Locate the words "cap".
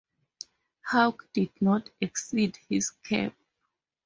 2.89-3.35